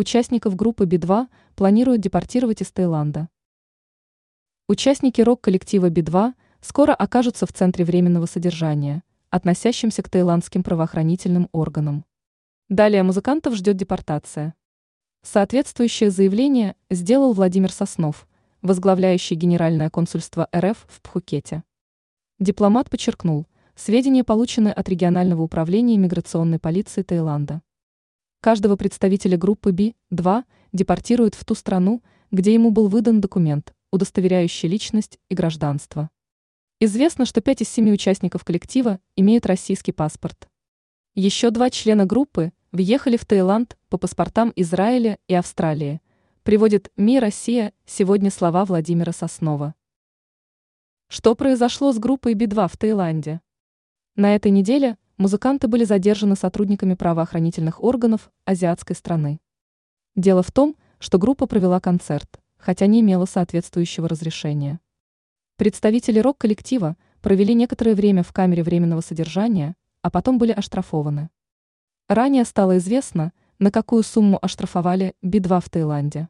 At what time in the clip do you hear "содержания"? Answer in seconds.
8.26-9.02, 69.00-69.74